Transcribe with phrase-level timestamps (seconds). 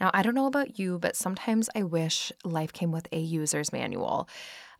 [0.00, 3.72] Now, I don't know about you, but sometimes I wish life came with a user's
[3.72, 4.28] manual.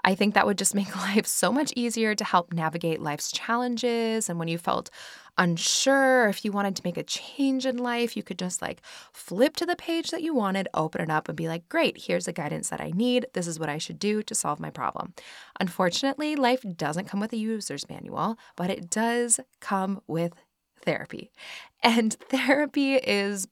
[0.05, 4.29] I think that would just make life so much easier to help navigate life's challenges.
[4.29, 4.91] And when you felt
[5.37, 8.81] unsure, if you wanted to make a change in life, you could just like
[9.13, 12.27] flip to the page that you wanted, open it up, and be like, great, here's
[12.27, 13.27] the guidance that I need.
[13.35, 15.15] This is what I should do to solve my problem.
[15.61, 20.33] Unfortunately, life doesn't come with a user's manual, but it does come with
[20.83, 21.31] therapy.
[21.83, 23.47] And therapy is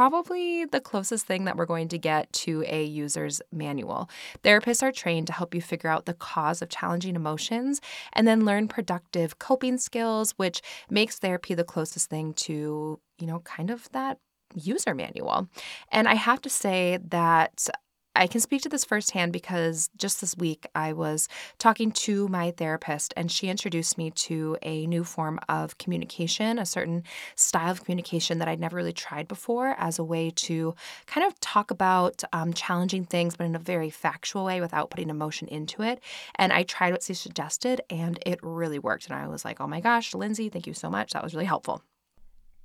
[0.00, 4.08] probably the closest thing that we're going to get to a user's manual.
[4.42, 7.82] Therapists are trained to help you figure out the cause of challenging emotions
[8.14, 13.40] and then learn productive coping skills, which makes therapy the closest thing to, you know,
[13.40, 14.16] kind of that
[14.54, 15.48] user manual.
[15.92, 17.68] And I have to say that
[18.14, 22.50] I can speak to this firsthand because just this week I was talking to my
[22.50, 27.04] therapist and she introduced me to a new form of communication, a certain
[27.36, 30.74] style of communication that I'd never really tried before as a way to
[31.06, 35.08] kind of talk about um, challenging things, but in a very factual way without putting
[35.08, 36.00] emotion into it.
[36.34, 39.08] And I tried what she suggested and it really worked.
[39.08, 41.12] And I was like, oh my gosh, Lindsay, thank you so much.
[41.12, 41.82] That was really helpful.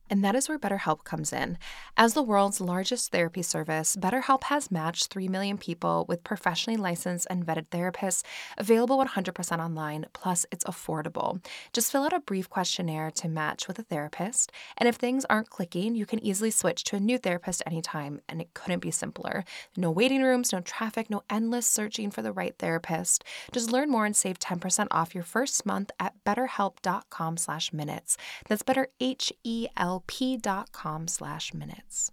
[0.10, 1.58] And that is where BetterHelp comes in.
[1.98, 7.26] As the world's largest therapy service, BetterHelp has matched 3 million people with professionally licensed
[7.30, 8.24] and vetted therapists,
[8.58, 11.44] available 100% online, plus it's affordable.
[11.74, 15.50] Just fill out a brief questionnaire to match with a therapist, and if things aren't
[15.50, 19.44] clicking, you can easily switch to a new therapist anytime, and it couldn't be simpler.
[19.76, 23.24] No waiting rooms, no traffic, no endless searching for the right therapist.
[23.52, 28.18] Just learn more and save 10% off your first month at betterhelp.com/minutes.
[28.48, 32.12] That's better H E L lp.com slash minutes.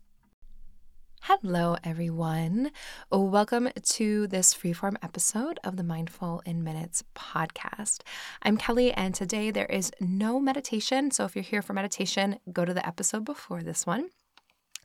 [1.22, 2.70] Hello, everyone.
[3.10, 8.02] Welcome to this freeform episode of the Mindful in Minutes podcast.
[8.42, 11.10] I'm Kelly, and today there is no meditation.
[11.10, 14.10] So if you're here for meditation, go to the episode before this one.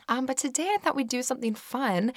[0.10, 2.14] Um, but today I thought we'd do something fun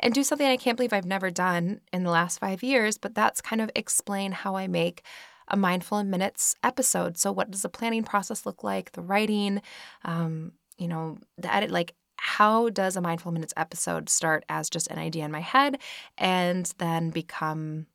[0.00, 3.14] and do something I can't believe I've never done in the last five years, but
[3.14, 5.02] that's kind of explain how I make
[5.48, 7.18] a Mindful in Minutes episode.
[7.18, 8.92] So, what does the planning process look like?
[8.92, 9.62] The writing,
[10.04, 14.88] um, you know, the edit, like how does a Mindful Minutes episode start as just
[14.88, 15.78] an idea in my head
[16.16, 17.86] and then become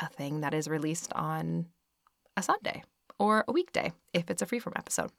[0.00, 1.66] a thing that is released on
[2.36, 2.82] a Sunday
[3.18, 5.10] or a weekday if it's a freeform episode?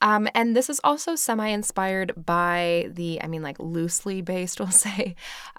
[0.00, 4.70] Um, and this is also semi inspired by the, I mean, like loosely based, we'll
[4.70, 5.14] say,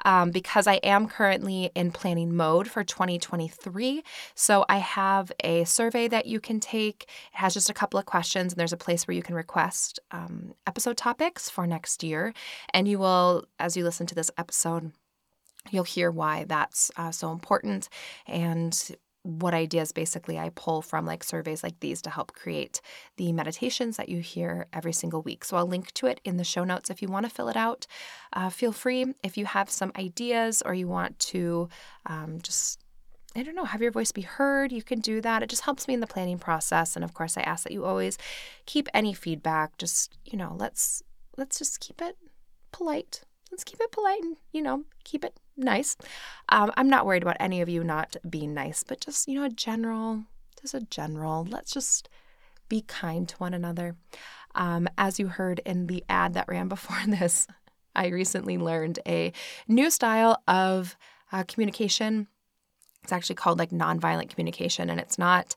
[0.05, 4.03] um, because I am currently in planning mode for 2023.
[4.35, 7.03] So I have a survey that you can take.
[7.03, 9.99] It has just a couple of questions, and there's a place where you can request
[10.11, 12.33] um, episode topics for next year.
[12.73, 14.91] And you will, as you listen to this episode,
[15.71, 17.89] you'll hear why that's uh, so important
[18.27, 18.95] and
[19.29, 22.81] what ideas basically I pull from like surveys like these to help create
[23.17, 25.45] the meditations that you hear every single week.
[25.45, 27.57] So I'll link to it in the show notes if you want to fill it
[27.57, 27.87] out.
[28.33, 31.69] Uh, feel free if you have some ideas or you want to
[32.05, 32.79] um, just
[33.35, 34.71] I don't know, have your voice be heard.
[34.71, 35.43] You can do that.
[35.43, 36.95] It just helps me in the planning process.
[36.95, 38.17] And of course, I ask that you always
[38.65, 39.77] keep any feedback.
[39.77, 41.03] Just you know, let's
[41.37, 42.17] let's just keep it
[42.71, 43.21] polite.
[43.51, 45.97] Let's keep it polite and you know, keep it nice.
[46.49, 49.43] Um, I'm not worried about any of you not being nice, but just, you know,
[49.43, 50.23] a general,
[50.61, 52.09] just a general, let's just
[52.67, 53.95] be kind to one another.
[54.55, 57.47] Um, as you heard in the ad that ran before this,
[57.95, 59.33] I recently learned a
[59.67, 60.95] new style of
[61.31, 62.27] uh, communication.
[63.03, 65.55] It's actually called like nonviolent communication, and it's not.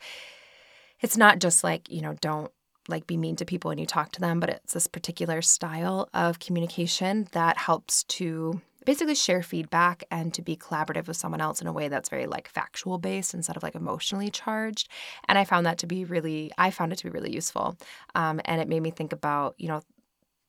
[1.00, 2.52] It's not just like you know, don't
[2.88, 6.08] like be mean to people when you talk to them, but it's this particular style
[6.12, 11.60] of communication that helps to basically share feedback and to be collaborative with someone else
[11.60, 14.88] in a way that's very like factual based instead of like emotionally charged.
[15.28, 17.76] And i found that to be really i found it to be really useful.
[18.14, 19.82] Um, and it made me think about you know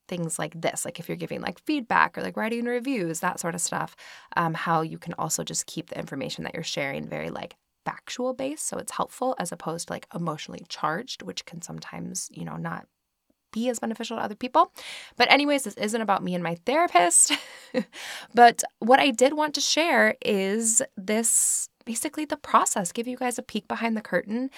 [0.07, 3.55] things like this like if you're giving like feedback or like writing reviews that sort
[3.55, 3.95] of stuff
[4.35, 8.33] um, how you can also just keep the information that you're sharing very like factual
[8.33, 12.57] based so it's helpful as opposed to like emotionally charged which can sometimes you know
[12.57, 12.87] not
[13.53, 14.73] be as beneficial to other people.
[15.15, 17.31] But, anyways, this isn't about me and my therapist.
[18.33, 23.37] but what I did want to share is this basically the process, give you guys
[23.37, 24.49] a peek behind the curtain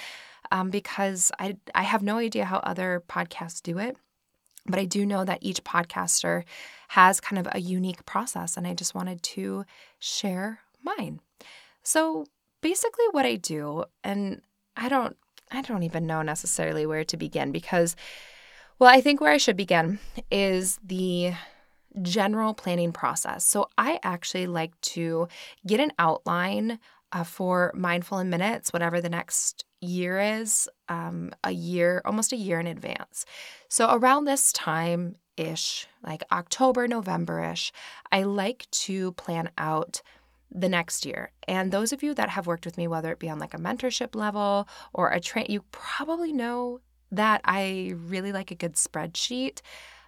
[0.52, 3.98] um, because I, I have no idea how other podcasts do it.
[4.68, 6.44] But I do know that each podcaster
[6.90, 9.64] has kind of a unique process, and I just wanted to
[10.00, 11.20] share mine.
[11.84, 12.26] So
[12.66, 14.42] basically, what I do, and
[14.76, 15.16] I don't,
[15.52, 17.96] I don't even know necessarily where to begin because,
[18.80, 20.00] well, I think where I should begin
[20.32, 21.34] is the
[22.02, 23.46] general planning process.
[23.46, 25.28] So I actually like to
[25.68, 26.80] get an outline
[27.12, 32.36] uh, for mindful in minutes, whatever the next year is, um, a year, almost a
[32.36, 33.28] year in advance.
[33.70, 37.72] So around this time ish, like October, November ish,
[38.12, 40.02] I like to plan out
[40.56, 41.32] the next year.
[41.48, 43.60] And those of you that have worked with me, whether it be on like a
[43.60, 46.80] mentorship level or a train, you probably know
[47.12, 49.62] that I really like a good spreadsheet.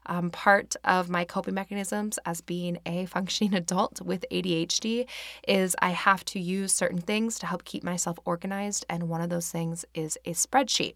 [0.09, 5.05] Um, part of my coping mechanisms as being a functioning adult with ADHD
[5.47, 8.85] is I have to use certain things to help keep myself organized.
[8.89, 10.95] And one of those things is a spreadsheet.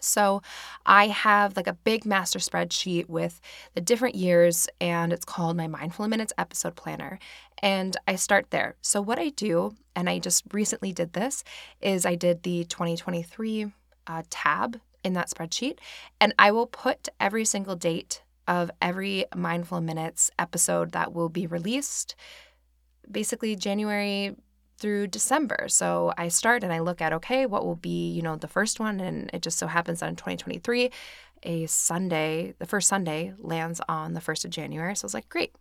[0.00, 0.42] So
[0.84, 3.40] I have like a big master spreadsheet with
[3.74, 7.18] the different years, and it's called my Mindful Minutes episode planner.
[7.58, 8.76] And I start there.
[8.82, 11.42] So, what I do, and I just recently did this,
[11.80, 13.72] is I did the 2023
[14.06, 15.78] uh, tab in that spreadsheet,
[16.20, 21.46] and I will put every single date of every Mindful Minutes episode that will be
[21.46, 22.14] released
[23.10, 24.34] basically January
[24.78, 25.66] through December.
[25.68, 28.78] So I start and I look at okay, what will be, you know, the first
[28.80, 29.00] one?
[29.00, 30.90] And it just so happens that in 2023
[31.42, 34.96] a Sunday, the first Sunday lands on the 1st of January.
[34.96, 35.52] So I was like, great.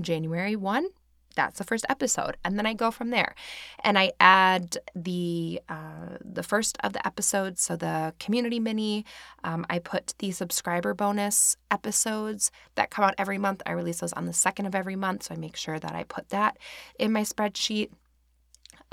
[0.00, 0.88] January 1,
[1.36, 2.36] that's the first episode.
[2.44, 3.34] And then i go from there.
[3.82, 9.04] And i add the uh, the first of the episodes so the community mini.
[9.44, 13.62] Um, i put the subscriber bonus episodes that come out every month.
[13.66, 15.24] I release those on the second of every month.
[15.24, 16.58] So i make sure that i put that
[16.98, 17.90] in my spreadsheet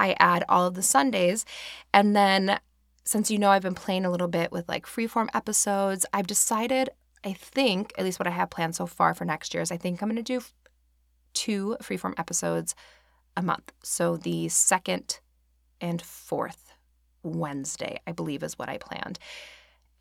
[0.01, 1.45] i add all of the sundays
[1.93, 2.59] and then
[3.03, 6.89] since you know i've been playing a little bit with like freeform episodes i've decided
[7.23, 9.77] I think, at least what I have planned so far for next year, is I
[9.77, 10.43] think I'm going to do
[11.33, 12.75] two freeform episodes
[13.37, 13.71] a month.
[13.83, 15.19] So the second
[15.79, 16.73] and fourth
[17.23, 19.19] Wednesday, I believe, is what I planned.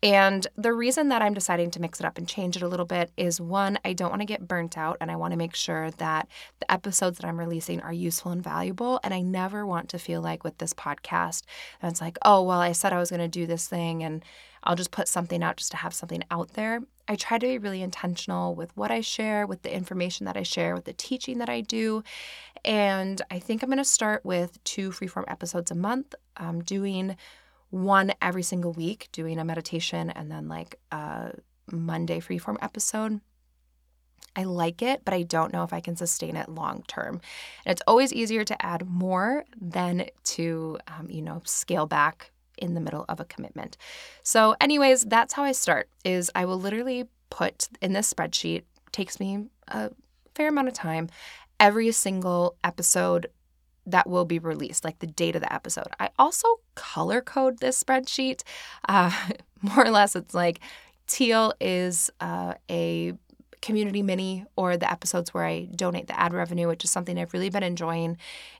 [0.03, 2.87] And the reason that I'm deciding to mix it up and change it a little
[2.87, 5.53] bit is one, I don't want to get burnt out and I want to make
[5.53, 6.27] sure that
[6.59, 8.99] the episodes that I'm releasing are useful and valuable.
[9.03, 11.43] And I never want to feel like with this podcast,
[11.83, 14.25] it's like, oh, well, I said I was going to do this thing and
[14.63, 16.81] I'll just put something out just to have something out there.
[17.07, 20.43] I try to be really intentional with what I share, with the information that I
[20.43, 22.03] share, with the teaching that I do.
[22.63, 27.17] And I think I'm going to start with two freeform episodes a month, um, doing
[27.71, 31.33] one every single week, doing a meditation and then like a
[31.71, 33.21] Monday freeform episode.
[34.35, 37.19] I like it, but I don't know if I can sustain it long term.
[37.65, 42.73] And it's always easier to add more than to, um, you know, scale back in
[42.73, 43.77] the middle of a commitment.
[44.23, 45.89] So, anyways, that's how I start.
[46.05, 48.63] Is I will literally put in this spreadsheet.
[48.91, 49.91] Takes me a
[50.35, 51.09] fair amount of time.
[51.59, 53.27] Every single episode
[53.91, 55.87] that will be released, like the date of the episode.
[55.99, 58.43] I also color code this spreadsheet.
[58.87, 59.11] Uh,
[59.61, 60.59] more or less, it's like
[61.07, 63.13] teal is uh, a
[63.61, 67.33] community mini or the episodes where I donate the ad revenue, which is something I've
[67.33, 68.17] really been enjoying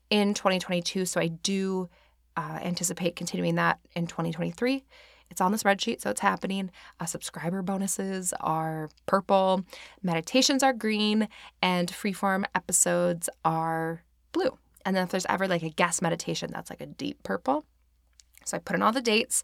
[0.09, 1.05] in 2022.
[1.05, 1.89] So I do
[2.37, 4.83] uh, anticipate continuing that in 2023.
[5.29, 6.71] It's on the spreadsheet, so it's happening.
[6.99, 9.65] Uh, subscriber bonuses are purple,
[10.03, 11.29] meditations are green,
[11.61, 14.57] and freeform episodes are blue.
[14.85, 17.65] And then if there's ever like a guest meditation, that's like a deep purple.
[18.45, 19.43] So I put in all the dates.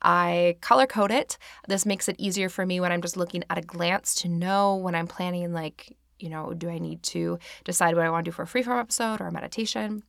[0.00, 1.38] I color code it.
[1.66, 4.76] This makes it easier for me when I'm just looking at a glance to know
[4.76, 8.30] when I'm planning, like, you know, do I need to decide what I want to
[8.30, 10.02] do for a freeform episode or a meditation?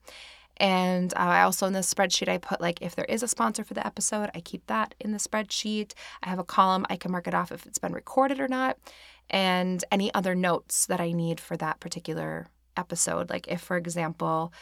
[0.57, 3.63] And uh, I also in the spreadsheet, I put like if there is a sponsor
[3.63, 5.93] for the episode, I keep that in the spreadsheet.
[6.21, 8.77] I have a column I can mark it off if it's been recorded or not,
[9.29, 12.47] and any other notes that I need for that particular
[12.79, 13.29] episode.
[13.29, 14.53] Like if, for example,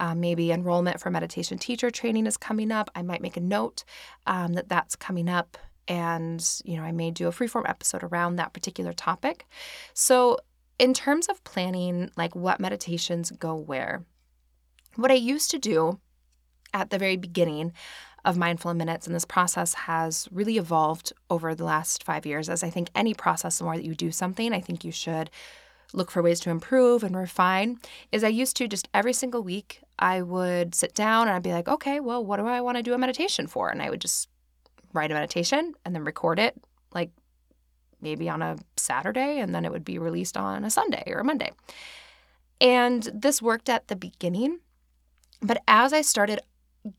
[0.00, 3.84] uh, maybe enrollment for meditation teacher training is coming up, I might make a note
[4.26, 5.56] um, that that's coming up.
[5.88, 9.46] And, you know, I may do a freeform episode around that particular topic.
[9.94, 10.38] So,
[10.78, 14.04] in terms of planning, like what meditations go where,
[14.96, 16.00] what I used to do
[16.74, 17.72] at the very beginning
[18.26, 22.48] of Mindful Minutes, and this process has really evolved over the last five years.
[22.48, 25.30] As I think any process, the more that you do something, I think you should
[25.92, 27.78] look for ways to improve and refine.
[28.12, 31.52] Is I used to just every single week, I would sit down and I'd be
[31.52, 33.70] like, okay, well, what do I want to do a meditation for?
[33.70, 34.28] And I would just
[34.92, 36.60] write a meditation and then record it,
[36.92, 37.10] like
[38.00, 41.24] maybe on a Saturday, and then it would be released on a Sunday or a
[41.24, 41.52] Monday.
[42.60, 44.60] And this worked at the beginning
[45.42, 46.40] but as I started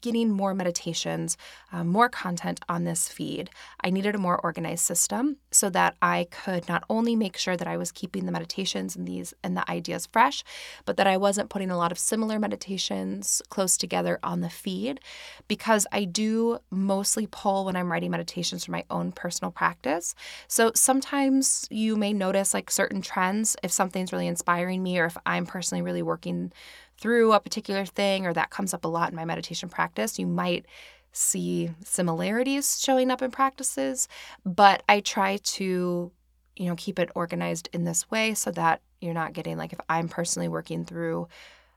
[0.01, 1.38] getting more meditations,
[1.72, 3.50] uh, more content on this feed,
[3.84, 7.67] I needed a more organized system so that I could not only make sure that
[7.67, 10.44] I was keeping the meditations and these and the ideas fresh,
[10.86, 15.00] but that I wasn't putting a lot of similar meditations close together on the feed
[15.48, 20.15] because I do mostly pull when I'm writing meditations for my own personal practice.
[20.48, 25.17] So sometimes you may notice like certain trends if something's really inspiring me or if
[25.25, 26.51] I'm personally really working
[26.97, 30.27] through a particular thing or that comes up a lot in my meditation practice, you
[30.27, 30.65] might
[31.11, 34.07] see similarities showing up in practices,
[34.45, 36.11] but I try to,
[36.55, 39.79] you know, keep it organized in this way so that you're not getting like if
[39.89, 41.27] I'm personally working through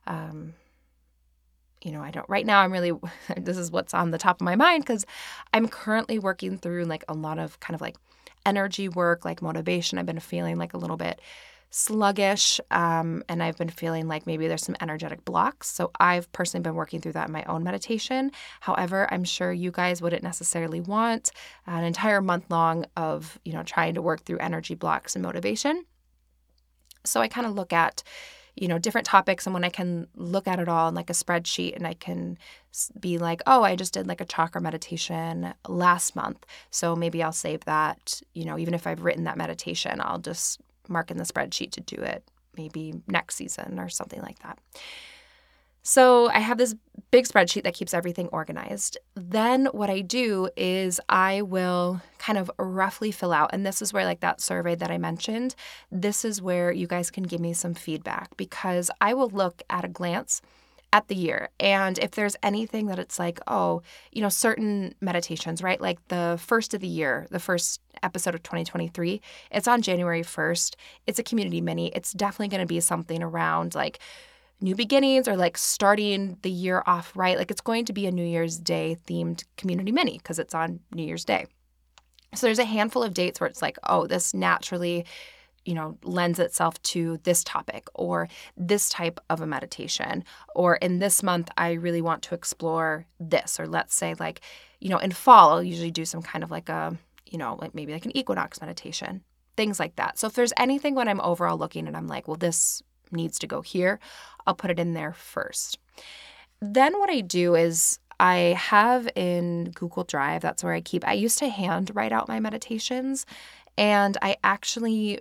[0.06, 0.54] um
[1.82, 2.92] you know, I don't right now I'm really
[3.36, 5.06] this is what's on the top of my mind cuz
[5.54, 7.96] I'm currently working through like a lot of kind of like
[8.46, 9.98] energy work, like motivation.
[9.98, 11.20] I've been feeling like a little bit
[11.70, 15.68] sluggish um, and I've been feeling like maybe there's some energetic blocks.
[15.68, 18.32] So I've personally been working through that in my own meditation.
[18.60, 21.30] However, I'm sure you guys wouldn't necessarily want
[21.66, 25.84] an entire month long of, you know, trying to work through energy blocks and motivation.
[27.04, 28.02] So I kind of look at,
[28.56, 31.14] you know, different topics and when I can look at it all in like a
[31.14, 32.36] spreadsheet and I can
[32.98, 36.44] be like, oh, I just did like a chakra meditation last month.
[36.70, 40.60] So maybe I'll save that, you know, even if I've written that meditation, I'll just
[40.90, 42.24] mark in the spreadsheet to do it
[42.56, 44.58] maybe next season or something like that.
[45.82, 46.74] So I have this
[47.10, 48.98] big spreadsheet that keeps everything organized.
[49.14, 53.92] Then what I do is I will kind of roughly fill out and this is
[53.92, 55.54] where like that survey that I mentioned,
[55.90, 59.84] this is where you guys can give me some feedback because I will look at
[59.84, 60.42] a glance
[60.92, 61.50] at the year.
[61.60, 63.82] And if there's anything that it's like, oh,
[64.12, 65.80] you know, certain meditations, right?
[65.80, 69.20] Like the first of the year, the first episode of 2023,
[69.52, 70.74] it's on January 1st.
[71.06, 71.88] It's a community mini.
[71.88, 74.00] It's definitely going to be something around like
[74.60, 77.38] new beginnings or like starting the year off right.
[77.38, 80.80] Like it's going to be a New Year's Day themed community mini because it's on
[80.92, 81.46] New Year's Day.
[82.34, 85.04] So there's a handful of dates where it's like, oh, this naturally
[85.64, 90.24] you know lends itself to this topic or this type of a meditation
[90.54, 94.40] or in this month i really want to explore this or let's say like
[94.80, 97.74] you know in fall i'll usually do some kind of like a you know like
[97.74, 99.22] maybe like an equinox meditation
[99.56, 102.36] things like that so if there's anything when i'm overall looking and i'm like well
[102.36, 103.98] this needs to go here
[104.46, 105.78] i'll put it in there first
[106.60, 111.08] then what i do is I have in Google Drive, that's where I keep.
[111.08, 113.24] I used to hand write out my meditations,
[113.78, 115.20] and I actually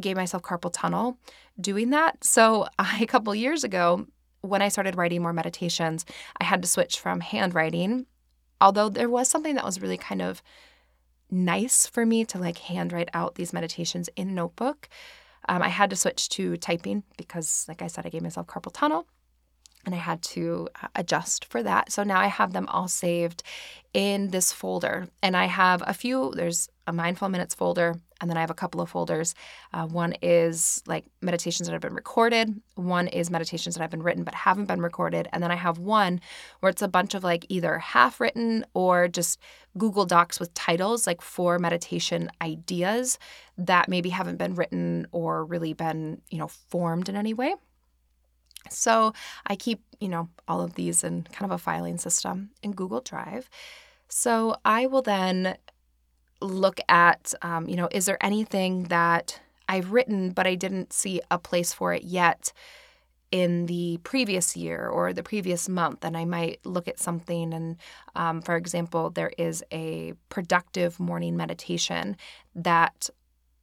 [0.00, 1.18] gave myself carpal tunnel
[1.60, 2.24] doing that.
[2.24, 4.06] So, I, a couple years ago,
[4.42, 6.04] when I started writing more meditations,
[6.40, 8.06] I had to switch from handwriting.
[8.60, 10.42] Although there was something that was really kind of
[11.30, 14.88] nice for me to like handwrite out these meditations in notebook.
[15.48, 18.72] Um, I had to switch to typing because, like I said, I gave myself carpal
[18.72, 19.06] tunnel
[19.86, 21.90] and I had to uh, adjust for that.
[21.92, 23.42] So now I have them all saved
[23.94, 25.08] in this folder.
[25.22, 28.54] And I have a few, there's a mindful minutes folder, and then I have a
[28.54, 29.34] couple of folders.
[29.72, 34.02] Uh, one is like meditations that have been recorded, one is meditations that have been
[34.02, 35.28] written but haven't been recorded.
[35.32, 36.20] And then I have one
[36.60, 39.40] where it's a bunch of like either half written or just
[39.78, 43.18] Google Docs with titles, like for meditation ideas
[43.56, 47.54] that maybe haven't been written or really been, you know, formed in any way.
[48.68, 49.14] So
[49.46, 53.00] I keep, you know, all of these in kind of a filing system in Google
[53.00, 53.48] Drive.
[54.08, 55.56] So I will then
[56.40, 61.20] look at, um, you know, is there anything that I've written but I didn't see
[61.30, 62.52] a place for it yet
[63.30, 66.04] in the previous year or the previous month?
[66.04, 67.52] And I might look at something.
[67.52, 67.76] And
[68.14, 72.16] um, for example, there is a productive morning meditation
[72.54, 73.10] that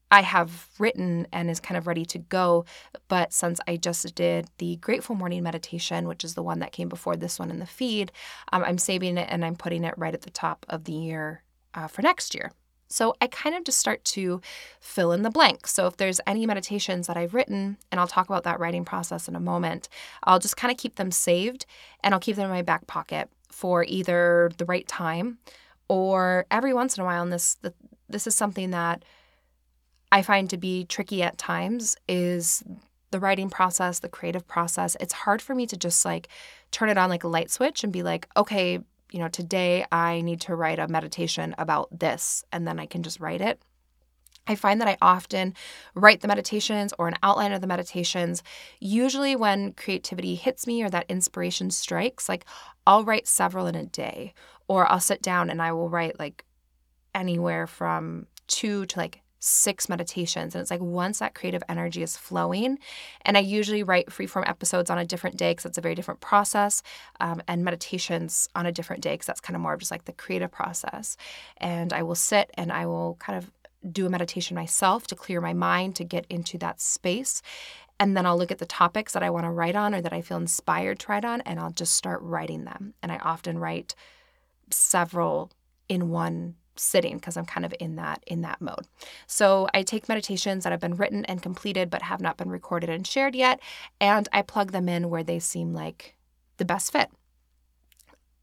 [0.10, 2.65] I have written and is kind of ready to go.
[3.07, 6.88] But since I just did the Grateful Morning Meditation, which is the one that came
[6.88, 8.12] before this one in the feed,
[8.53, 11.43] um, I'm saving it and I'm putting it right at the top of the year
[11.74, 12.51] uh, for next year.
[12.88, 14.41] So I kind of just start to
[14.79, 15.74] fill in the blanks.
[15.74, 19.27] So if there's any meditations that I've written, and I'll talk about that writing process
[19.27, 19.89] in a moment,
[20.24, 21.65] I'll just kind of keep them saved
[22.03, 25.39] and I'll keep them in my back pocket for either the right time
[25.88, 27.24] or every once in a while.
[27.24, 27.58] And this
[28.10, 29.03] this is something that
[30.12, 32.63] I find to be tricky at times is
[33.12, 34.96] the writing process, the creative process.
[35.00, 36.27] It's hard for me to just like
[36.72, 38.79] turn it on like a light switch and be like, okay,
[39.12, 43.04] you know, today I need to write a meditation about this, and then I can
[43.04, 43.62] just write it.
[44.48, 45.54] I find that I often
[45.94, 48.44] write the meditations or an outline of the meditations.
[48.80, 52.46] Usually, when creativity hits me or that inspiration strikes, like
[52.86, 54.34] I'll write several in a day,
[54.68, 56.46] or I'll sit down and I will write like
[57.14, 60.54] anywhere from two to like six meditations.
[60.54, 62.77] And it's like once that creative energy is flowing,
[63.22, 66.20] and I usually write freeform episodes on a different day because it's a very different
[66.20, 66.84] process,
[67.20, 70.06] um, and meditations on a different day because that's kind of more of just like
[70.06, 71.18] the creative process.
[71.58, 73.51] And I will sit and I will kind of
[73.92, 77.42] do a meditation myself to clear my mind to get into that space.
[78.00, 80.13] And then I'll look at the topics that I want to write on or that
[80.13, 82.94] I feel inspired to write on, and I'll just start writing them.
[83.01, 83.96] And I often write
[84.70, 85.51] several
[85.89, 88.88] in one sitting because I'm kind of in that in that mode.
[89.25, 92.89] So I take meditations that have been written and completed but have not been recorded
[92.89, 93.60] and shared yet
[94.00, 96.15] and I plug them in where they seem like
[96.57, 97.10] the best fit.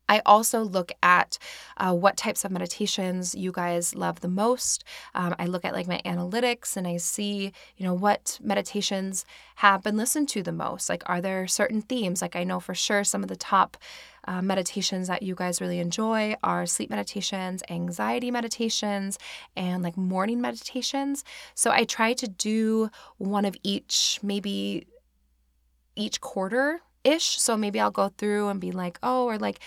[0.09, 1.39] I also look at
[1.77, 4.85] uh, what types of meditations you guys love the most.
[5.15, 9.25] Um, I look at like my analytics and I see, you know, what meditations
[9.57, 10.89] have been listened to the most.
[10.89, 12.21] Like, are there certain themes?
[12.21, 13.77] Like, I know for sure some of the top
[14.27, 19.19] uh, meditations that you guys really enjoy are sleep meditations, anxiety meditations,
[19.57, 21.25] and like morning meditations.
[21.55, 24.87] So I try to do one of each, maybe
[25.97, 27.41] each quarter ish.
[27.41, 29.61] So maybe I'll go through and be like, oh, or like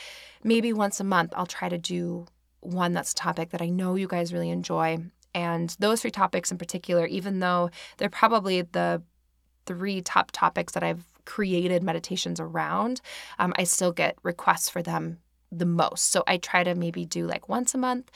[0.43, 2.25] maybe once a month I'll try to do
[2.61, 4.97] one that's a topic that I know you guys really enjoy.
[5.33, 9.03] And those three topics in particular, even though they're probably the
[9.65, 13.01] three top topics that I've created meditations around,
[13.37, 15.19] um, I still get requests for them
[15.51, 16.11] the most.
[16.11, 18.09] So I try to maybe do like once a month,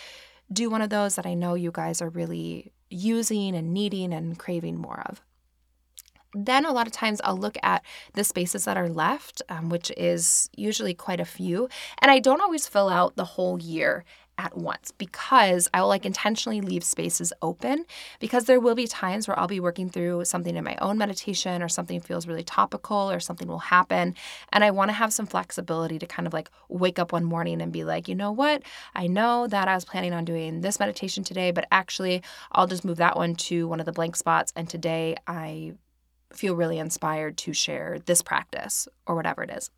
[0.51, 4.39] do one of those that I know you guys are really using and needing and
[4.39, 5.21] craving more of
[6.33, 9.91] then a lot of times I'll look at the spaces that are left, um, which
[9.97, 11.67] is usually quite a few.
[11.99, 14.03] And I don't always fill out the whole year
[14.37, 17.85] at once because I will like intentionally leave spaces open
[18.19, 21.61] because there will be times where I'll be working through something in my own meditation
[21.61, 24.15] or something feels really topical or something will happen.
[24.51, 27.61] And I want to have some flexibility to kind of like wake up one morning
[27.61, 28.63] and be like, you know what?
[28.95, 32.85] I know that I was planning on doing this meditation today, but actually I'll just
[32.85, 34.51] move that one to one of the blank spots.
[34.55, 35.73] And today I
[36.33, 39.69] feel really inspired to share this practice or whatever it is.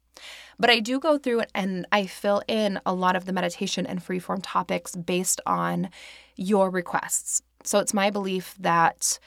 [0.59, 4.03] But I do go through and I fill in a lot of the meditation and
[4.03, 5.89] freeform topics based on
[6.35, 7.41] your requests.
[7.63, 9.19] So it's my belief that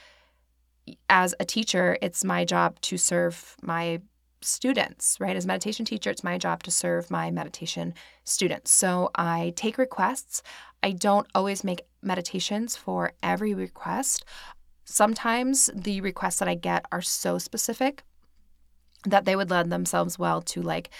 [1.08, 4.00] as a teacher, it's my job to serve my
[4.40, 5.36] students, right?
[5.36, 7.94] As a meditation teacher, it's my job to serve my meditation
[8.25, 8.70] students.
[8.70, 10.42] So I take requests.
[10.82, 14.25] I don't always make meditations for every request.
[14.84, 18.04] Sometimes the requests that I get are so specific
[19.06, 20.90] that they would lend themselves well to like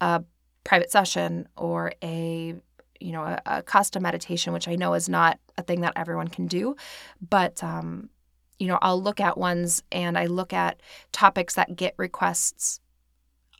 [0.00, 0.22] a
[0.64, 2.54] private session or a
[3.00, 6.28] you know a, a custom meditation which i know is not a thing that everyone
[6.28, 6.74] can do
[7.28, 8.08] but um,
[8.58, 10.80] you know i'll look at ones and i look at
[11.12, 12.80] topics that get requests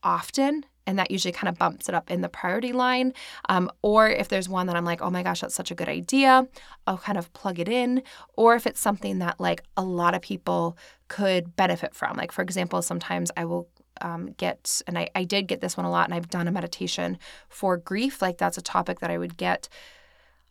[0.03, 3.12] often and that usually kind of bumps it up in the priority line.
[3.49, 5.88] Um, or if there's one that I'm like, oh my gosh, that's such a good
[5.88, 6.47] idea,
[6.87, 8.03] I'll kind of plug it in.
[8.37, 12.16] Or if it's something that like a lot of people could benefit from.
[12.16, 13.69] Like, for example, sometimes I will
[14.01, 16.53] um, get, and I, I did get this one a lot, and I've done a
[16.53, 18.23] meditation for grief.
[18.23, 19.69] Like, that's a topic that I would get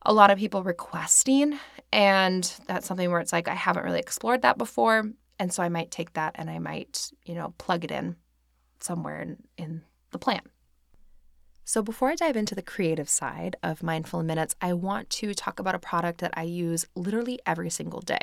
[0.03, 1.59] a lot of people requesting.
[1.91, 5.11] And that's something where it's like, I haven't really explored that before.
[5.39, 8.15] And so I might take that and I might, you know, plug it in
[8.79, 9.81] somewhere in, in
[10.11, 10.41] the plan.
[11.67, 15.59] So, before I dive into the creative side of Mindful Minutes, I want to talk
[15.59, 18.19] about a product that I use literally every single day.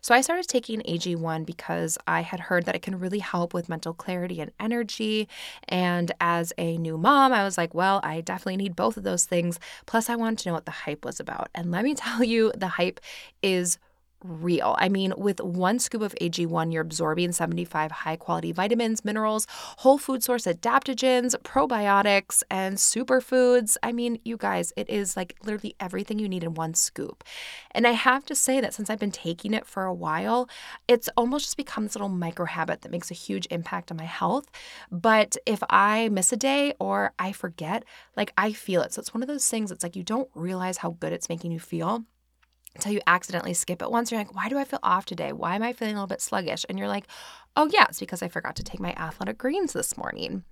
[0.00, 3.68] So, I started taking AG1 because I had heard that it can really help with
[3.68, 5.28] mental clarity and energy.
[5.68, 9.26] And as a new mom, I was like, well, I definitely need both of those
[9.26, 9.60] things.
[9.84, 11.50] Plus, I wanted to know what the hype was about.
[11.54, 13.00] And let me tell you, the hype
[13.42, 13.78] is
[14.24, 14.74] real.
[14.78, 19.98] I mean, with one scoop of AG1, you're absorbing 75 high quality vitamins, minerals, whole
[19.98, 23.76] food source adaptogens, probiotics, and superfoods.
[23.82, 27.24] I mean, you guys, it is like literally everything you need in one scoop.
[27.70, 30.48] And I have to say that since I've been taking it for a while,
[30.88, 34.04] it's almost just become this little micro habit that makes a huge impact on my
[34.04, 34.50] health.
[34.90, 37.84] But if I miss a day or I forget,
[38.16, 38.92] like I feel it.
[38.92, 41.52] So it's one of those things, it's like you don't realize how good it's making
[41.52, 42.04] you feel
[42.78, 44.10] until you accidentally skip it once.
[44.10, 45.32] You're like, why do I feel off today?
[45.32, 46.64] Why am I feeling a little bit sluggish?
[46.68, 47.06] And you're like,
[47.58, 50.44] oh, yeah, it's because I forgot to take my athletic greens this morning.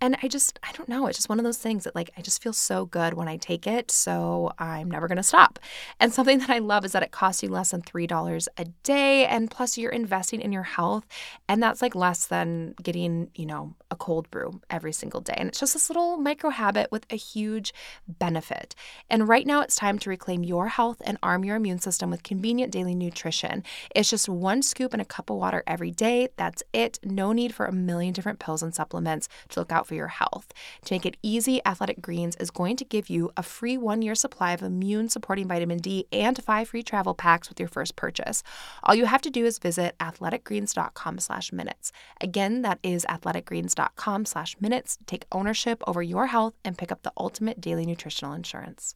[0.00, 1.06] And I just, I don't know.
[1.06, 3.36] It's just one of those things that, like, I just feel so good when I
[3.36, 3.90] take it.
[3.90, 5.58] So I'm never going to stop.
[6.00, 9.26] And something that I love is that it costs you less than $3 a day.
[9.26, 11.04] And plus, you're investing in your health.
[11.46, 15.34] And that's like less than getting, you know, a cold brew every single day.
[15.36, 17.74] And it's just this little micro habit with a huge
[18.08, 18.74] benefit.
[19.10, 22.22] And right now, it's time to reclaim your health and arm your immune system with
[22.22, 23.62] convenient daily nutrition.
[23.94, 26.28] It's just one scoop in a cup of water every day.
[26.38, 27.00] That That's it.
[27.02, 30.52] No need for a million different pills and supplements to look out for your health.
[30.84, 34.14] To make it easy, Athletic Greens is going to give you a free one year
[34.14, 38.44] supply of immune supporting vitamin D and five free travel packs with your first purchase.
[38.84, 41.90] All you have to do is visit athleticgreens.com slash minutes.
[42.20, 44.98] Again, that is athleticgreens.com slash minutes.
[45.04, 48.94] Take ownership over your health and pick up the ultimate daily nutritional insurance.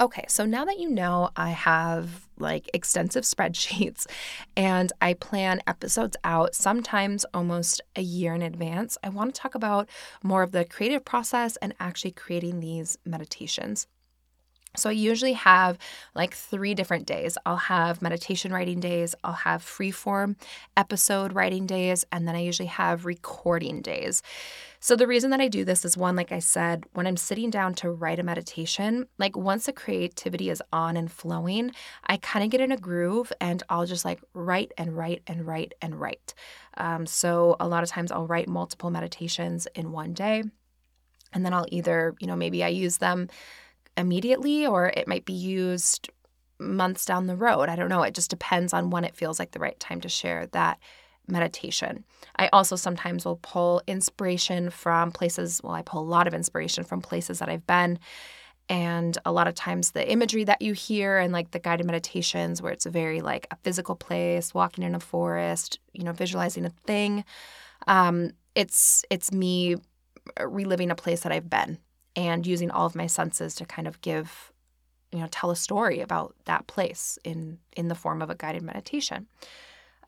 [0.00, 4.06] Okay, so now that you know I have like extensive spreadsheets
[4.56, 9.54] and I plan episodes out sometimes almost a year in advance, I want to talk
[9.54, 9.90] about
[10.22, 13.88] more of the creative process and actually creating these meditations.
[14.76, 15.78] So I usually have
[16.14, 17.36] like three different days.
[17.44, 20.36] I'll have meditation writing days, I'll have freeform
[20.76, 24.22] episode writing days, and then I usually have recording days.
[24.78, 27.50] So the reason that I do this is one, like I said, when I'm sitting
[27.50, 31.72] down to write a meditation, like once the creativity is on and flowing,
[32.06, 35.46] I kind of get in a groove and I'll just like write and write and
[35.46, 36.32] write and write.
[36.78, 40.44] Um, so a lot of times I'll write multiple meditations in one day.
[41.32, 43.28] And then I'll either, you know, maybe I use them
[43.96, 46.10] immediately or it might be used
[46.58, 47.68] months down the road.
[47.68, 48.02] I don't know.
[48.02, 50.78] It just depends on when it feels like the right time to share that
[51.26, 52.04] meditation.
[52.36, 56.84] I also sometimes will pull inspiration from places, well, I pull a lot of inspiration
[56.84, 57.98] from places that I've been.
[58.68, 62.62] And a lot of times the imagery that you hear and like the guided meditations
[62.62, 66.70] where it's very like a physical place, walking in a forest, you know, visualizing a
[66.86, 67.24] thing.
[67.88, 69.76] Um, it's it's me
[70.40, 71.78] reliving a place that I've been
[72.16, 74.52] and using all of my senses to kind of give
[75.12, 78.62] you know tell a story about that place in in the form of a guided
[78.62, 79.26] meditation.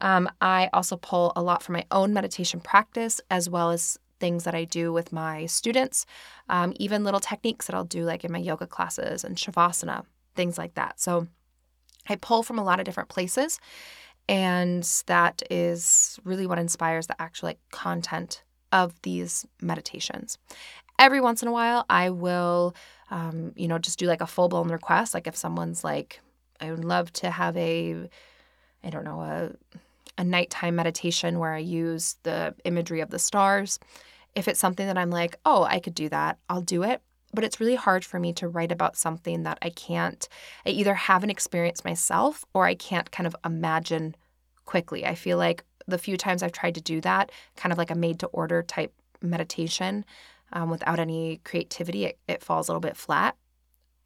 [0.01, 4.43] Um, i also pull a lot from my own meditation practice as well as things
[4.45, 6.07] that i do with my students
[6.49, 10.59] um, even little techniques that i'll do like in my yoga classes and shavasana things
[10.59, 11.01] like that.
[11.01, 11.29] So
[12.09, 13.61] i pull from a lot of different places
[14.29, 20.38] and that is really what inspires the actual like content of these meditations
[21.03, 22.77] every once in a while, I will,
[23.11, 25.15] um, you know, just do like a full blown request.
[25.15, 26.21] Like if someone's like,
[26.61, 28.09] I would love to have a,
[28.85, 29.51] I don't know, a,
[30.17, 33.81] a nighttime meditation where I use the imagery of the stars.
[34.37, 37.03] If it's something that I'm like, oh, I could do that, I'll do it.
[37.35, 40.29] But it's really hard for me to write about something that I can't,
[40.65, 44.15] I either haven't experienced myself or I can't kind of imagine
[44.67, 45.05] quickly.
[45.05, 47.97] I feel like the few times I've tried to do that, kind of like a
[47.97, 50.05] made to order type meditation,
[50.53, 53.37] um, without any creativity, it, it, falls a little bit flat.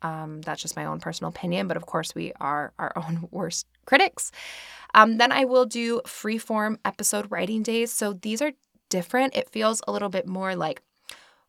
[0.02, 3.66] Um, that's just my own personal opinion, but of course, we are our own worst
[3.86, 4.30] critics.
[4.94, 7.92] Um, then I will do freeform episode writing days.
[7.92, 8.52] So these are
[8.88, 9.36] different.
[9.36, 10.82] It feels a little bit more like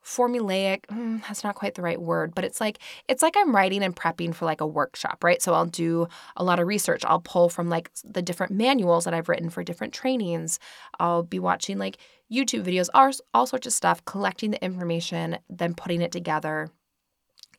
[0.08, 3.84] formulaic mm, that's not quite the right word but it's like it's like i'm writing
[3.84, 7.20] and prepping for like a workshop right so i'll do a lot of research i'll
[7.20, 10.60] pull from like the different manuals that i've written for different trainings
[11.02, 11.98] i'll be watching like
[12.32, 16.70] youtube videos all, all sorts of stuff collecting the information then putting it together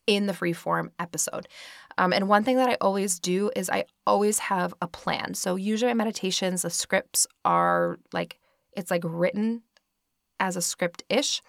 [0.07, 1.47] in the free form episode.
[1.99, 5.35] Um, and one thing that I always do is I always have a plan.
[5.35, 8.39] So usually my meditations, the scripts are like,
[8.75, 9.63] it's like written
[10.41, 11.43] as a script ish.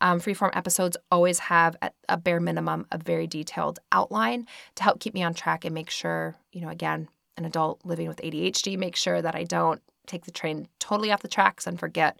[0.00, 5.00] Um, freeform episodes always have at a bare minimum a very detailed outline to help
[5.00, 8.78] keep me on track and make sure, you know, again, an adult living with ADHD,
[8.78, 12.18] make sure that I don't take the train totally off the tracks and forget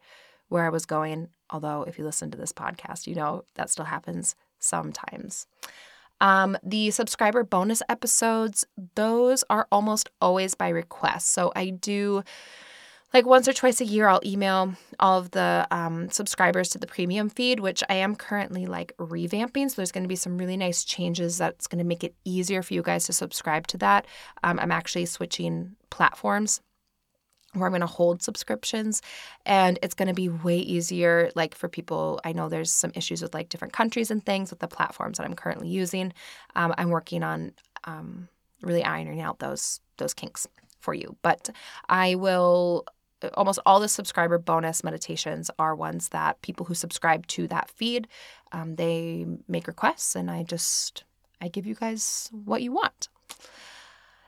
[0.49, 1.29] where I was going.
[1.51, 5.47] Although, if you listen to this podcast, you know that still happens sometimes.
[6.21, 11.33] Um, the subscriber bonus episodes, those are almost always by request.
[11.33, 12.23] So I do
[13.13, 16.87] like once or twice a year i'll email all of the um, subscribers to the
[16.87, 19.71] premium feed which i am currently like revamping.
[19.71, 22.63] So there's going to be some really nice changes that's going to make it easier
[22.63, 24.07] for you guys to subscribe to that.
[24.43, 26.61] Um, i'm actually switching platforms
[27.55, 29.03] where i'm going to hold subscriptions
[29.45, 33.23] and it's going to be way easier like for people i know there's some issues
[33.23, 36.13] with like different countries and things with the platforms that i'm currently using.
[36.55, 37.53] Um, i'm working on
[37.85, 38.29] um,
[38.63, 40.47] really ironing out those those kinks
[40.79, 41.17] for you.
[41.23, 41.51] But
[41.89, 42.87] i will
[43.35, 48.09] almost all the subscriber bonus meditations are ones that people who subscribe to that feed
[48.53, 51.05] um, they make requests and i just
[51.41, 53.09] i give you guys what you want.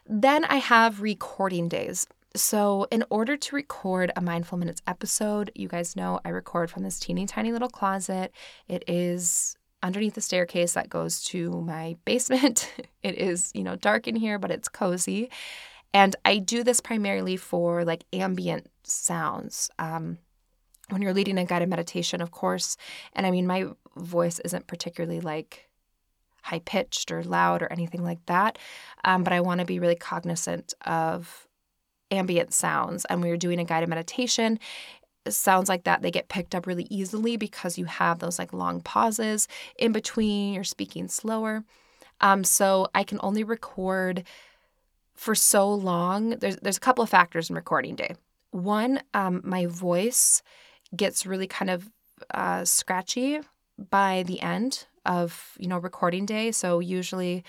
[0.06, 2.06] Then i have recording days.
[2.34, 6.82] So in order to record a mindful minutes episode you guys know i record from
[6.82, 8.32] this teeny tiny little closet.
[8.68, 12.72] It is underneath the staircase that goes to my basement.
[13.02, 15.28] It is you know dark in here but it's cozy
[15.94, 19.70] and I do this primarily for like ambient sounds.
[19.78, 20.18] Um,
[20.88, 22.76] when you're leading a guided meditation, of course,
[23.14, 25.68] and I mean, my voice isn't particularly like
[26.42, 28.58] high pitched or loud or anything like that,
[29.04, 31.46] um, but I want to be really cognizant of
[32.12, 34.58] ambient sounds and we were doing a guided meditation
[35.28, 38.80] sounds like that they get picked up really easily because you have those like long
[38.80, 41.64] pauses in between you're speaking slower
[42.20, 44.24] um, so i can only record
[45.22, 48.16] for so long there's there's a couple of factors in recording day.
[48.50, 50.42] One um, my voice
[50.96, 51.88] gets really kind of
[52.34, 53.40] uh, scratchy
[53.78, 56.50] by the end of you know recording day.
[56.50, 57.44] So usually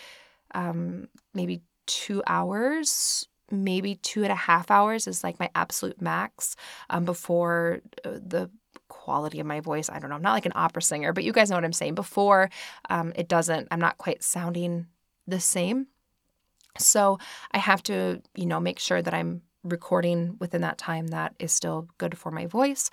[0.54, 6.56] um, maybe two hours maybe two and a half hours is like my absolute max.
[6.90, 8.50] Um, before uh, the
[8.88, 11.32] quality of my voice i don't know i'm not like an opera singer but you
[11.34, 11.96] guys know what i'm saying.
[11.96, 12.50] Before
[12.90, 14.88] um, it doesn't i'm not quite sounding
[15.28, 15.88] the same
[16.78, 17.18] so
[17.52, 21.54] i have to you know make sure that i'm recording within that time that is
[21.54, 22.90] still good for my voice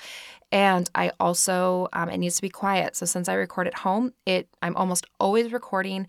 [0.53, 4.13] and i also um, it needs to be quiet so since i record at home
[4.25, 6.07] it i'm almost always recording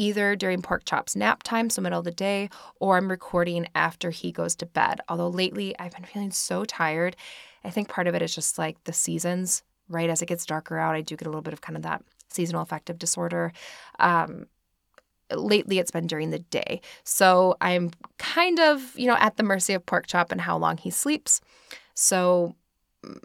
[0.00, 2.48] either during pork chop's nap time, so middle of the day,
[2.80, 5.00] or I'm recording after he goes to bed.
[5.08, 7.16] Although lately I've been feeling so tired.
[7.64, 10.08] I think part of it is just like the seasons, right?
[10.08, 12.02] As it gets darker out, I do get a little bit of kind of that
[12.30, 13.52] seasonal affective disorder.
[13.98, 14.46] Um,
[15.34, 16.80] lately it's been during the day.
[17.04, 20.76] So I'm kind of, you know, at the mercy of pork chop and how long
[20.76, 21.40] he sleeps.
[21.94, 22.54] So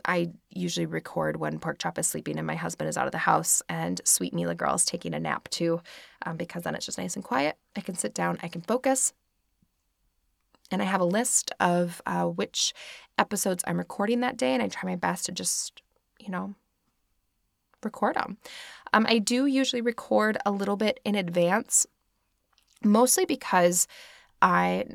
[0.06, 3.18] I usually record when Pork Chop is sleeping and my husband is out of the
[3.18, 5.82] house, and Sweet Mila Girl is taking a nap too,
[6.26, 7.58] um, because then it's just nice and quiet.
[7.76, 9.12] I can sit down, I can focus.
[10.72, 12.74] And I have a list of uh, which
[13.18, 15.82] episodes I'm recording that day, and I try my best to just,
[16.20, 16.56] you know,
[17.84, 18.38] record them.
[18.94, 21.86] Um, I do usually record a little bit in advance,
[22.86, 23.88] mostly because
[24.42, 24.86] I,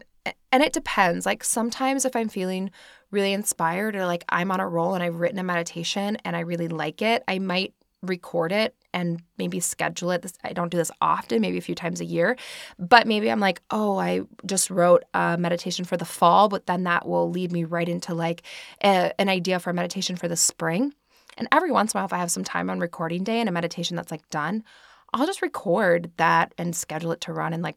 [0.53, 1.27] and it depends.
[1.27, 2.71] Like sometimes if I'm feeling
[3.11, 6.41] really inspired or like I'm on a roll and I've written a meditation and I
[6.41, 10.33] really like it, I might record it and maybe schedule it.
[10.43, 12.37] I don't do this often, maybe a few times a year,
[12.79, 16.85] but maybe I'm like, oh, I just wrote a meditation for the fall, but then
[16.85, 18.43] that will lead me right into like
[18.83, 20.95] a, an idea for a meditation for the spring.
[21.37, 23.49] And every once in a while, if I have some time on recording day and
[23.49, 24.65] a meditation that's like done,
[25.13, 27.77] I'll just record that and schedule it to run in like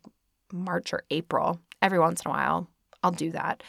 [0.51, 1.59] March or April.
[1.81, 2.69] Every once in a while,
[3.01, 3.63] I'll do that.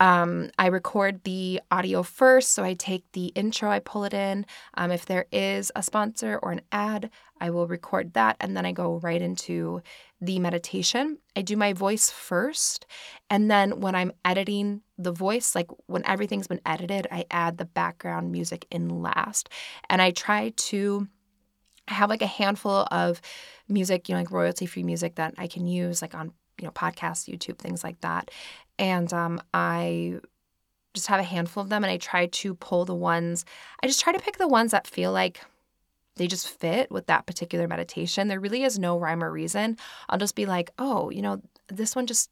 [0.00, 4.46] Um, I record the audio first, so I take the intro, I pull it in.
[4.74, 8.64] Um, if there is a sponsor or an ad, I will record that, and then
[8.64, 9.82] I go right into
[10.20, 11.18] the meditation.
[11.34, 12.86] I do my voice first,
[13.28, 17.64] and then when I'm editing the voice, like when everything's been edited, I add the
[17.64, 19.48] background music in last.
[19.90, 21.08] And I try to
[21.88, 23.20] have like a handful of
[23.68, 26.72] music, you know, like royalty free music that I can use, like on you know
[26.72, 28.30] podcasts youtube things like that.
[28.78, 30.18] And um, i
[30.94, 33.44] just have a handful of them and i try to pull the ones
[33.82, 35.40] i just try to pick the ones that feel like
[36.18, 38.26] they just fit with that particular meditation.
[38.26, 39.78] There really is no rhyme or reason.
[40.08, 42.30] I'll just be like oh you know this one just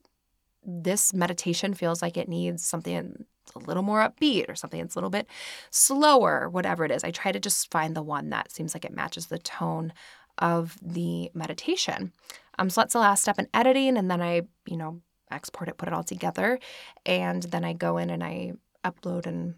[0.64, 3.25] this meditation feels like it needs something
[3.57, 5.27] a little more upbeat or something that's a little bit
[5.71, 7.05] slower, whatever it is.
[7.05, 9.92] I try to just find the one that seems like it matches the tone
[10.38, 12.12] of the meditation.
[12.59, 15.77] Um, so that's the last step in editing, and then I, you know, export it,
[15.77, 16.59] put it all together,
[17.05, 18.53] and then I go in and I
[18.85, 19.55] upload and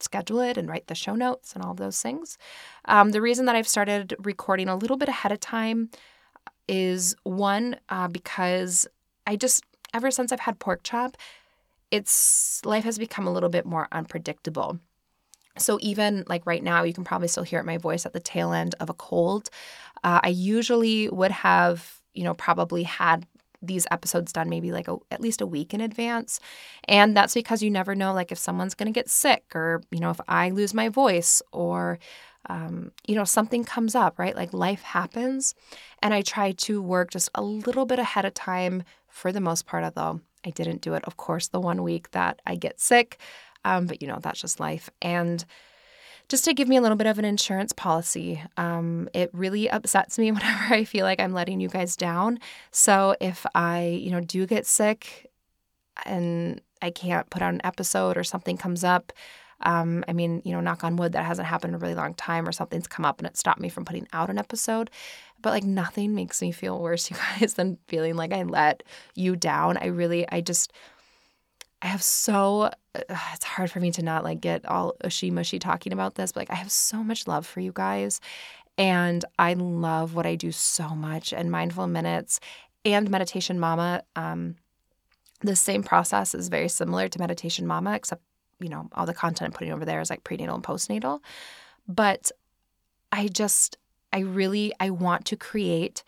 [0.00, 2.38] schedule it and write the show notes and all those things.
[2.84, 5.90] Um, the reason that I've started recording a little bit ahead of time
[6.68, 8.86] is one uh, because
[9.26, 11.16] I just ever since I've had pork chop,
[11.90, 14.78] it's life has become a little bit more unpredictable.
[15.56, 18.52] So even like right now, you can probably still hear my voice at the tail
[18.52, 19.50] end of a cold.
[20.04, 23.26] Uh, I usually would have, you know, probably had
[23.60, 26.38] these episodes done maybe like a, at least a week in advance.
[26.84, 29.98] And that's because you never know, like if someone's going to get sick or, you
[29.98, 31.98] know, if I lose my voice or,
[32.48, 34.36] um, you know, something comes up, right?
[34.36, 35.54] Like life happens.
[36.02, 39.66] And I try to work just a little bit ahead of time for the most
[39.66, 43.18] part, although I didn't do it, of course, the one week that I get sick.
[43.64, 44.88] Um, but, you know, that's just life.
[45.02, 45.44] And
[46.28, 48.42] just to give me a little bit of an insurance policy.
[48.56, 52.38] Um, it really upsets me whenever I feel like I'm letting you guys down.
[52.70, 55.30] So if I, you know, do get sick
[56.04, 59.12] and I can't put out an episode or something comes up,
[59.62, 62.14] um, I mean, you know, knock on wood, that hasn't happened in a really long
[62.14, 64.90] time or something's come up and it stopped me from putting out an episode.
[65.40, 68.82] But like nothing makes me feel worse, you guys, than feeling like I let
[69.14, 69.76] you down.
[69.76, 70.72] I really, I just,
[71.80, 72.70] I have so
[73.08, 76.32] uh, it's hard for me to not like get all ushy mushy talking about this,
[76.32, 78.20] but like I have so much love for you guys.
[78.76, 81.32] And I love what I do so much.
[81.32, 82.40] And mindful minutes
[82.84, 84.56] and meditation mama, um,
[85.40, 88.22] the same process is very similar to meditation mama, except
[88.60, 91.20] you know, all the content I'm putting over there is like prenatal and postnatal.
[91.86, 92.32] But
[93.12, 93.78] I just
[94.12, 96.02] I really I want to create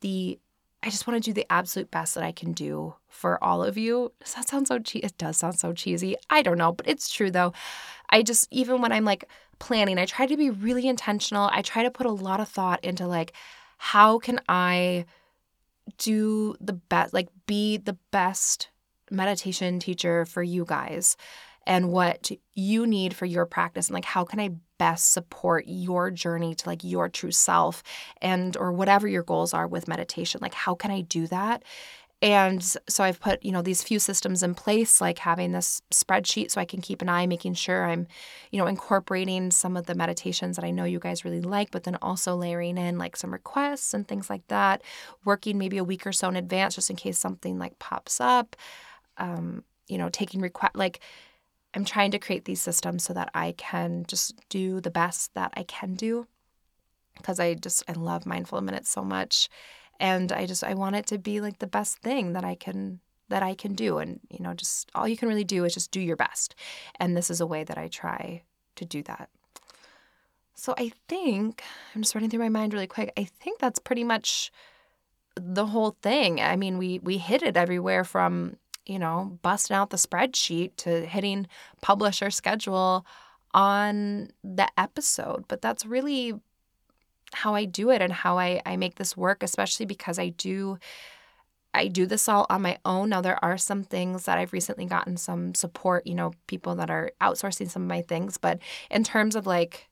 [0.00, 0.38] the
[0.82, 3.78] I just want to do the absolute best that I can do for all of
[3.78, 4.12] you.
[4.20, 5.06] Does that sound so cheesy?
[5.06, 6.14] It does sound so cheesy.
[6.28, 7.54] I don't know, but it's true though.
[8.10, 9.24] I just, even when I'm like
[9.58, 11.48] planning, I try to be really intentional.
[11.50, 13.32] I try to put a lot of thought into like,
[13.78, 15.06] how can I
[15.96, 18.68] do the best, like be the best
[19.10, 21.16] meditation teacher for you guys
[21.66, 26.10] and what you need for your practice and like how can I best support your
[26.10, 27.82] journey to like your true self
[28.20, 31.62] and or whatever your goals are with meditation like how can I do that
[32.24, 36.50] and so I've put, you know, these few systems in place, like having this spreadsheet
[36.50, 38.06] so I can keep an eye, making sure I'm,
[38.50, 41.84] you know, incorporating some of the meditations that I know you guys really like, but
[41.84, 44.80] then also layering in like some requests and things like that,
[45.26, 48.56] working maybe a week or so in advance just in case something like pops up.
[49.18, 51.00] Um, you know, taking request like
[51.74, 55.52] I'm trying to create these systems so that I can just do the best that
[55.56, 56.26] I can do
[57.16, 59.48] because I just I love mindful minutes so much
[60.00, 63.00] and I just I want it to be like the best thing that I can
[63.28, 65.90] that I can do and you know just all you can really do is just
[65.90, 66.54] do your best
[67.00, 68.42] and this is a way that I try
[68.76, 69.28] to do that.
[70.54, 71.62] So I think
[71.94, 73.12] I'm just running through my mind really quick.
[73.16, 74.52] I think that's pretty much
[75.34, 76.40] the whole thing.
[76.40, 81.06] I mean, we we hit it everywhere from, you know, busting out the spreadsheet to
[81.06, 81.46] hitting
[81.80, 83.06] publish or schedule
[83.52, 86.34] on the episode, but that's really
[87.32, 90.78] how I do it and how I, I make this work, especially because I do
[91.76, 93.08] I do this all on my own.
[93.08, 96.88] Now there are some things that I've recently gotten some support, you know, people that
[96.88, 98.60] are outsourcing some of my things, but
[98.92, 99.88] in terms of like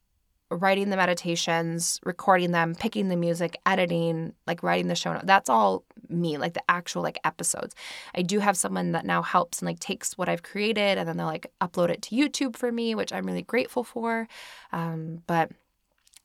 [0.57, 5.49] writing the meditations, recording them, picking the music, editing, like writing the show notes, that's
[5.49, 7.75] all me, like the actual like episodes.
[8.15, 11.17] I do have someone that now helps and like takes what I've created and then
[11.17, 14.29] they'll like upload it to YouTube for me, which I'm really grateful for.
[14.73, 15.51] Um, but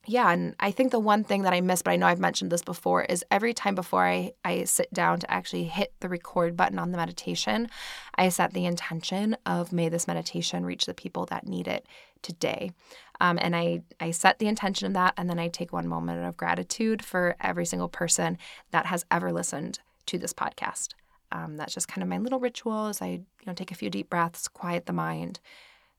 [0.08, 2.50] yeah, and I think the one thing that I miss, but I know I've mentioned
[2.50, 6.56] this before, is every time before I, I sit down to actually hit the record
[6.56, 7.68] button on the meditation,
[8.14, 11.86] I set the intention of may this meditation reach the people that need it
[12.22, 12.72] today.
[13.20, 16.24] Um, and I, I set the intention of that, and then I take one moment
[16.24, 18.38] of gratitude for every single person
[18.70, 20.94] that has ever listened to this podcast.
[21.32, 23.90] Um, that's just kind of my little ritual as I you know take a few
[23.90, 25.38] deep breaths, quiet the mind,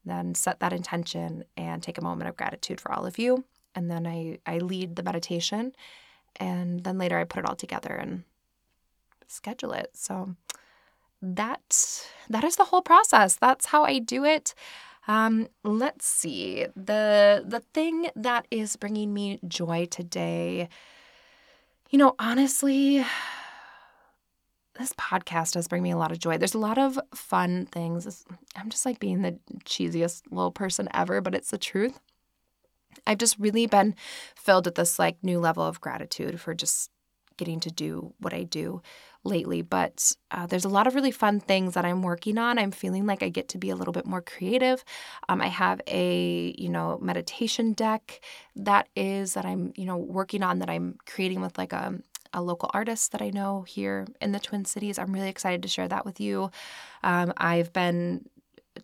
[0.04, 3.44] then set that intention and take a moment of gratitude for all of you
[3.76, 5.74] and then I, I lead the meditation
[6.38, 8.24] and then later I put it all together and
[9.28, 9.92] schedule it.
[9.94, 10.36] So
[11.22, 13.36] that that is the whole process.
[13.36, 14.54] That's how I do it.
[15.08, 20.70] Um, let's see the the thing that is bringing me joy today.
[21.90, 23.04] You know, honestly,
[24.78, 26.38] this podcast does bring me a lot of joy.
[26.38, 28.24] There's a lot of fun things.
[28.56, 32.00] I'm just like being the cheesiest little person ever, but it's the truth.
[33.08, 33.96] I've just really been
[34.36, 36.90] filled with this like new level of gratitude for just
[37.40, 38.82] getting to do what I do
[39.24, 39.62] lately.
[39.62, 42.60] But uh, there's a lot of really fun things that I'm working on.
[42.60, 44.84] I'm feeling like I get to be a little bit more creative.
[45.28, 48.22] Um, I have a you know meditation deck
[48.56, 52.00] that is that I'm you know working on that I'm creating with like a
[52.32, 55.00] a local artist that I know here in the Twin Cities.
[55.00, 56.52] I'm really excited to share that with you.
[57.02, 58.26] Um, I've been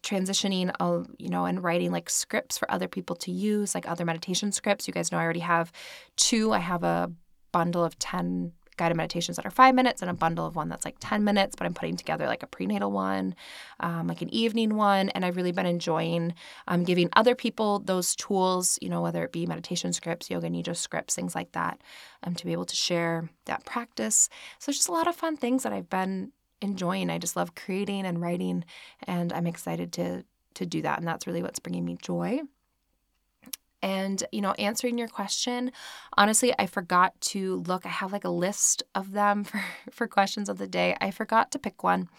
[0.01, 0.73] transitioning,
[1.17, 4.87] you know, and writing like scripts for other people to use, like other meditation scripts.
[4.87, 5.71] You guys know I already have
[6.15, 6.53] two.
[6.53, 7.11] I have a
[7.51, 10.85] bundle of 10 guided meditations that are five minutes and a bundle of one that's
[10.85, 13.35] like 10 minutes, but I'm putting together like a prenatal one,
[13.79, 15.09] um, like an evening one.
[15.09, 16.33] And I've really been enjoying
[16.67, 20.75] um, giving other people those tools, you know, whether it be meditation scripts, yoga nidra
[20.75, 21.81] scripts, things like that,
[22.23, 24.29] um, to be able to share that practice.
[24.59, 27.09] So it's just a lot of fun things that I've been enjoying.
[27.09, 28.63] I just love creating and writing,
[29.03, 30.23] and I'm excited to
[30.55, 30.99] to do that.
[30.99, 32.41] And that's really what's bringing me joy.
[33.81, 35.71] And, you know, answering your question,
[36.17, 37.85] honestly, I forgot to look.
[37.85, 40.95] I have like a list of them for, for questions of the day.
[40.99, 42.09] I forgot to pick one,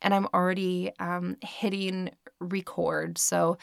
[0.00, 3.18] and I'm already um, hitting record.
[3.18, 3.58] So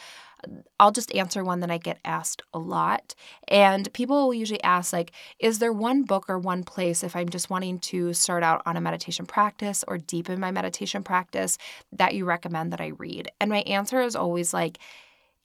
[0.79, 3.15] I'll just answer one that I get asked a lot.
[3.47, 7.29] And people will usually ask, like, is there one book or one place if I'm
[7.29, 11.57] just wanting to start out on a meditation practice or deepen my meditation practice
[11.91, 13.29] that you recommend that I read?
[13.39, 14.79] And my answer is always like,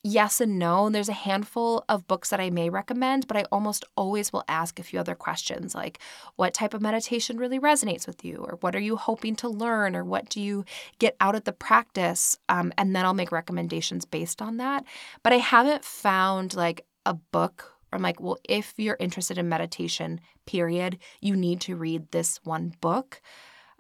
[0.05, 0.87] yes and no.
[0.87, 4.45] And There's a handful of books that I may recommend, but I almost always will
[4.47, 5.99] ask a few other questions like
[6.37, 9.97] what type of meditation really resonates with you, or what are you hoping to learn,
[9.97, 10.65] or what do you
[10.99, 12.39] get out of the practice?
[12.49, 14.85] Um, and then I'll make recommendations based on that.
[15.23, 17.73] But I haven't found like a book.
[17.93, 22.75] I'm like, well, if you're interested in meditation, period, you need to read this one
[22.81, 23.23] book.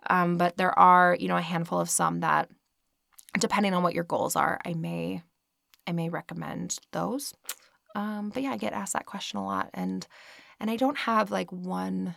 [0.09, 2.49] Um, but there are, you know, a handful of some that,
[3.39, 5.23] depending on what your goals are, I may
[5.87, 7.35] I may recommend those.
[7.95, 10.07] Um, but yeah, I get asked that question a lot, and
[10.61, 12.15] and I don't have like one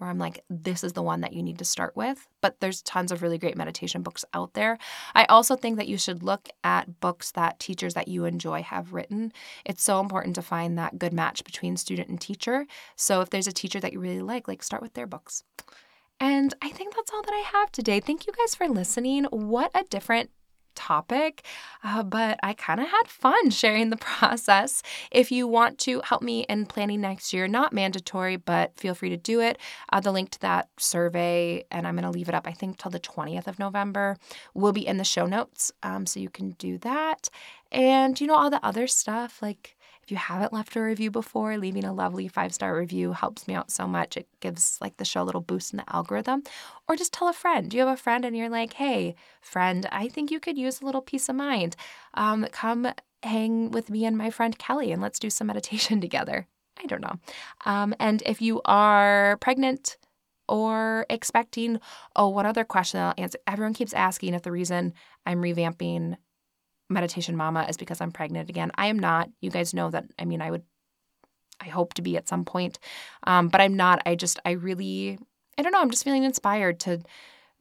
[0.00, 2.26] where I'm like, this is the one that you need to start with.
[2.40, 4.78] But there's tons of really great meditation books out there.
[5.14, 8.94] I also think that you should look at books that teachers that you enjoy have
[8.94, 9.30] written.
[9.66, 12.66] It's so important to find that good match between student and teacher.
[12.96, 15.44] So if there's a teacher that you really like, like start with their books.
[16.18, 18.00] And I think that's all that I have today.
[18.00, 19.24] Thank you guys for listening.
[19.24, 20.30] What a different
[20.74, 21.44] topic,
[21.84, 24.82] uh, but I kind of had fun sharing the process.
[25.10, 29.10] If you want to help me in planning next year, not mandatory, but feel free
[29.10, 29.58] to do it.
[29.92, 32.78] Uh, the link to that survey, and I'm going to leave it up, I think,
[32.78, 34.16] till the 20th of November,
[34.54, 35.72] will be in the show notes.
[35.82, 37.28] Um, so you can do that.
[37.72, 41.56] And, you know, all the other stuff like if you haven't left a review before,
[41.56, 44.16] leaving a lovely five star review helps me out so much.
[44.16, 46.42] It gives like the show a little boost in the algorithm.
[46.88, 47.72] Or just tell a friend.
[47.72, 50.86] You have a friend and you're like, hey, friend, I think you could use a
[50.86, 51.76] little peace of mind.
[52.14, 52.88] Um, come
[53.22, 56.46] hang with me and my friend Kelly and let's do some meditation together.
[56.82, 57.16] I don't know.
[57.66, 59.98] Um, and if you are pregnant,
[60.50, 61.80] or expecting,
[62.16, 63.38] oh, one other question I'll answer.
[63.46, 64.92] Everyone keeps asking if the reason
[65.24, 66.16] I'm revamping
[66.90, 68.70] meditation mama is because I'm pregnant again.
[68.74, 69.30] I am not.
[69.40, 70.04] You guys know that.
[70.18, 70.64] I mean, I would,
[71.60, 72.78] I hope to be at some point,
[73.24, 74.02] um, but I'm not.
[74.06, 75.18] I just, I really,
[75.56, 75.80] I don't know.
[75.80, 77.00] I'm just feeling inspired to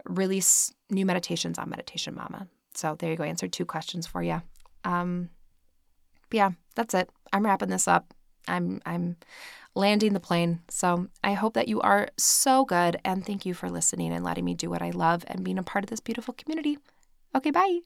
[0.05, 2.47] release new meditations on Meditation Mama.
[2.73, 3.23] So there you go.
[3.23, 4.41] Answered two questions for you.
[4.83, 5.29] Um,
[6.31, 7.09] yeah, that's it.
[7.33, 8.13] I'm wrapping this up.
[8.47, 9.17] I'm, I'm
[9.75, 10.61] landing the plane.
[10.69, 12.99] So I hope that you are so good.
[13.03, 15.63] And thank you for listening and letting me do what I love and being a
[15.63, 16.77] part of this beautiful community.
[17.35, 17.79] Okay, bye.